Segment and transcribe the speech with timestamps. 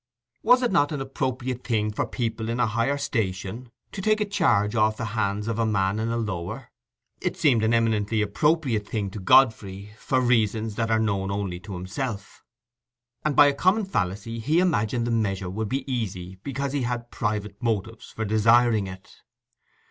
[0.41, 4.25] Was it not an appropriate thing for people in a higher station to take a
[4.25, 6.71] charge off the hands of a man in a lower?
[7.21, 11.75] It seemed an eminently appropriate thing to Godfrey, for reasons that were known only to
[11.75, 12.43] himself;
[13.23, 17.11] and by a common fallacy, he imagined the measure would be easy because he had
[17.11, 19.17] private motives for desiring it.